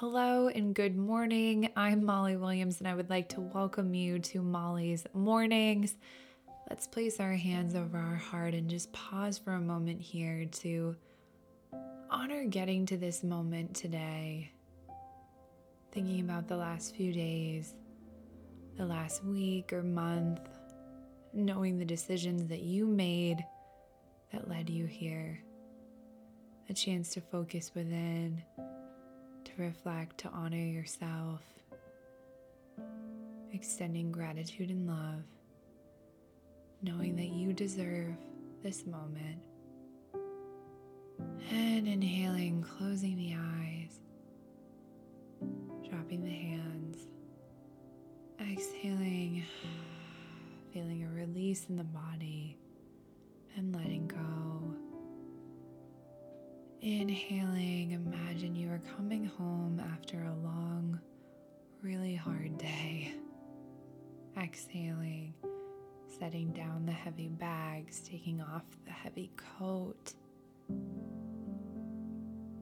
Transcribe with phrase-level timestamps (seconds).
[0.00, 1.68] Hello and good morning.
[1.76, 5.94] I'm Molly Williams, and I would like to welcome you to Molly's Mornings.
[6.70, 10.96] Let's place our hands over our heart and just pause for a moment here to
[12.08, 14.50] honor getting to this moment today.
[15.92, 17.74] Thinking about the last few days,
[18.78, 20.40] the last week or month,
[21.34, 23.44] knowing the decisions that you made
[24.32, 25.42] that led you here.
[26.70, 28.42] A chance to focus within
[29.56, 31.40] to reflect, to honor yourself,
[33.52, 35.22] extending gratitude and love,
[36.82, 38.14] knowing that you deserve
[38.62, 39.38] this moment.
[41.50, 44.00] And inhaling, closing the eyes,
[45.88, 46.98] dropping the hands,
[48.40, 49.44] exhaling,
[50.72, 52.56] feeling a release in the body,
[53.56, 54.19] and letting go.
[56.82, 60.98] Inhaling, imagine you are coming home after a long,
[61.82, 63.12] really hard day.
[64.38, 65.34] Exhaling,
[66.18, 70.14] setting down the heavy bags, taking off the heavy coat.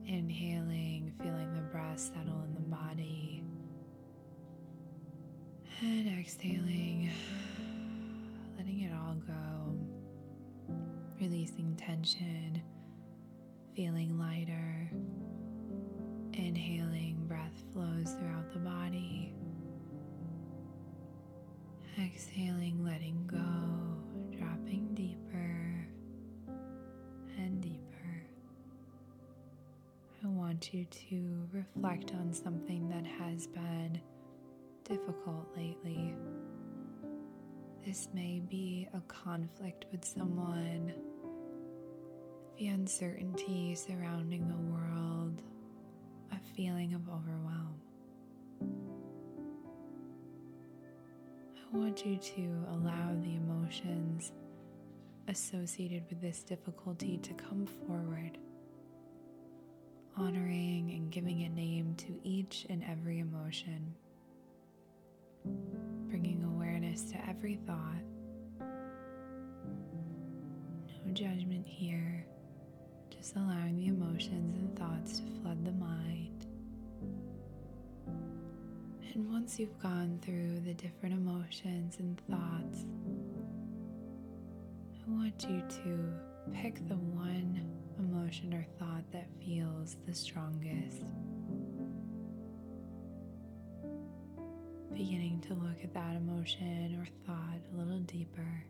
[0.05, 3.41] Inhaling, feeling the breath settle in the body.
[5.79, 7.09] And exhaling,
[8.57, 10.75] letting it all go,
[11.21, 12.61] releasing tension
[13.75, 14.89] feeling lighter.
[16.33, 19.33] Inhaling, breath flows throughout the body.
[21.99, 25.87] Exhaling, letting go, dropping deeper
[27.37, 28.23] and deeper.
[30.23, 33.99] I want you to reflect on something that has been
[34.83, 36.15] difficult lately.
[37.85, 40.93] This may be a conflict with someone
[42.59, 45.41] the uncertainty surrounding the world,
[46.33, 47.79] a feeling of overwhelm.
[51.55, 54.33] I want you to allow the emotions
[55.29, 58.37] associated with this difficulty to come forward,
[60.17, 63.95] honoring and giving a name to each and every emotion,
[66.09, 68.03] bringing awareness to every thought.
[71.05, 72.25] No judgment here
[73.19, 76.45] just allowing the emotions and thoughts to flood the mind.
[79.13, 82.85] And once you've gone through the different emotions and thoughts,
[85.05, 87.61] I want you to pick the one
[87.97, 91.03] emotion or thought that feels the strongest.
[94.93, 98.63] Beginning to look at that emotion or thought a little deeper.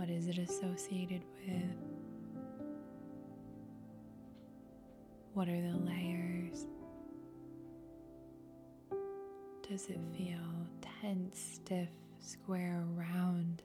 [0.00, 1.76] What is it associated with?
[5.34, 6.64] What are the layers?
[9.68, 10.38] Does it feel
[11.02, 13.60] tense, stiff, square, round?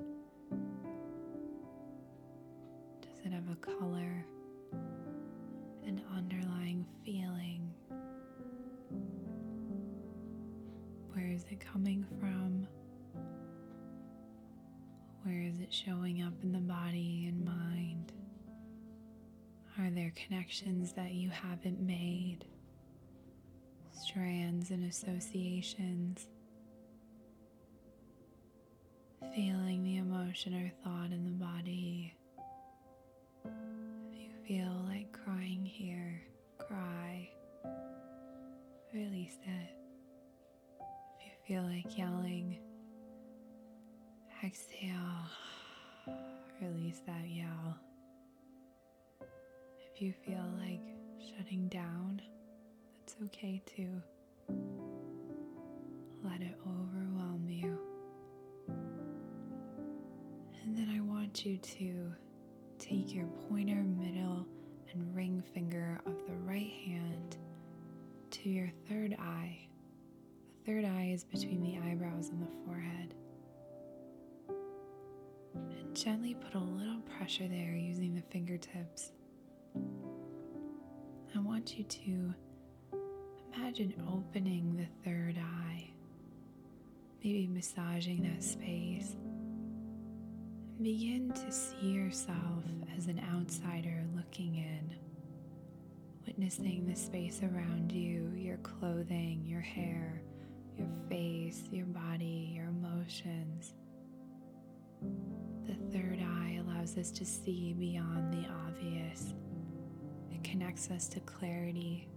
[3.00, 4.26] Does it have a color,
[5.86, 7.74] an underlying feeling?
[11.14, 12.68] Where is it coming from?
[15.26, 18.14] Where is it showing up in the body and mind?
[19.80, 22.46] Are there connections that you haven't made?
[23.92, 26.28] Strands and associations?
[29.34, 32.14] Feeling the emotion or thought in the body.
[33.46, 36.22] If you feel like crying here,
[36.60, 37.32] cry.
[38.94, 39.76] Release it.
[41.20, 42.45] If you feel like yelling,
[44.46, 45.26] Exhale,
[46.62, 47.78] release that yell.
[49.92, 50.82] If you feel like
[51.36, 52.22] shutting down,
[53.00, 54.00] that's okay too.
[56.24, 57.80] Let it overwhelm you.
[60.62, 62.14] And then I want you to
[62.78, 64.46] take your pointer, middle,
[64.94, 67.38] and ring finger of the right hand
[68.30, 69.58] to your third eye.
[70.66, 73.16] The third eye is between the eyebrows and the forehead
[75.94, 79.12] gently put a little pressure there using the fingertips.
[81.36, 82.34] I want you to
[83.56, 85.90] imagine opening the third eye,
[87.24, 89.16] maybe massaging that space.
[90.76, 92.66] And begin to see yourself
[92.98, 94.96] as an outsider looking in,
[96.28, 100.22] witnessing the space around you, your clothing, your hair,
[100.78, 103.74] your face, your body, your emotions
[105.66, 109.34] the third eye allows us to see beyond the obvious.
[110.32, 112.08] It connects us to clarity.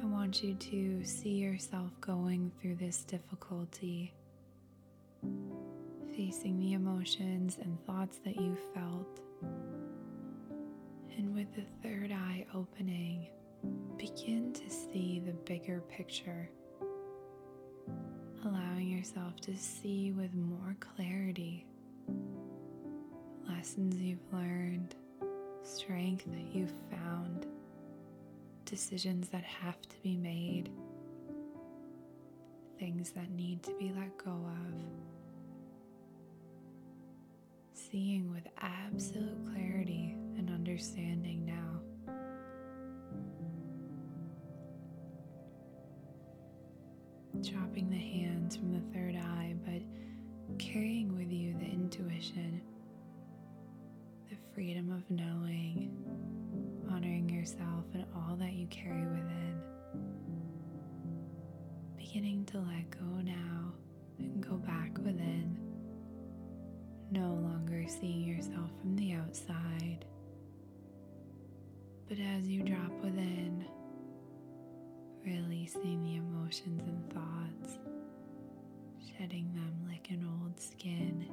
[0.00, 4.12] I want you to see yourself going through this difficulty,
[6.16, 9.20] facing the emotions and thoughts that you felt.
[11.16, 13.26] And with the third eye opening,
[13.96, 16.50] begin to see the bigger picture,
[18.44, 21.66] allowing yourself to see with more clarity
[23.48, 24.94] lessons you've learned,
[25.62, 27.46] strength that you've found,
[28.64, 30.70] decisions that have to be made,
[32.78, 34.74] things that need to be let go of.
[37.72, 41.80] Seeing with absolute clarity and understanding now.
[47.42, 48.21] Dropping the hands
[55.08, 55.90] knowing,
[56.90, 59.60] honoring yourself and all that you carry within.
[61.96, 63.72] Beginning to let go now
[64.18, 65.58] and go back within,
[67.10, 70.04] no longer seeing yourself from the outside.
[72.08, 73.64] But as you drop within,
[75.24, 77.78] releasing the emotions and thoughts
[79.18, 81.26] shedding them like an old skin,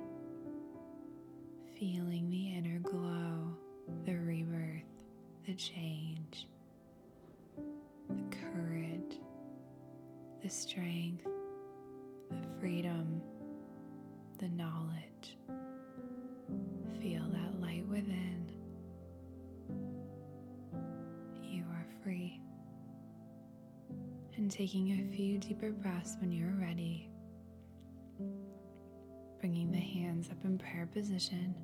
[1.79, 3.55] feeling the inner glow,
[4.05, 4.83] the rebirth,
[5.45, 6.45] the change,
[8.09, 9.17] the courage,
[10.43, 11.25] the strength,
[12.29, 13.21] the freedom,
[14.39, 15.37] the knowledge.
[17.01, 18.51] Feel that light within.
[21.41, 22.41] You are free.
[24.35, 27.09] And taking a few deeper breaths when you're ready
[29.39, 31.55] bringing the hands up in prayer position.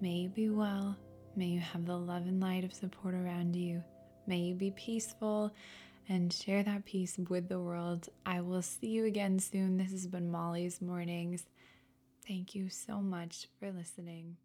[0.00, 0.96] May you be well.
[1.34, 3.82] May you have the love and light of support around you.
[4.28, 5.52] May you be peaceful
[6.08, 8.08] and share that peace with the world.
[8.24, 9.76] I will see you again soon.
[9.76, 11.46] This has been Molly's Mornings.
[12.28, 14.36] Thank you so much for listening.